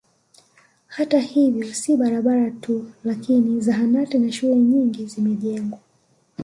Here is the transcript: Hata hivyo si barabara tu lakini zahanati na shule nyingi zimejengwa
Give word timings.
Hata 0.87 1.19
hivyo 1.19 1.73
si 1.73 1.97
barabara 1.97 2.51
tu 2.51 2.91
lakini 3.03 3.61
zahanati 3.61 4.19
na 4.19 4.31
shule 4.31 4.55
nyingi 4.55 5.05
zimejengwa 5.05 5.79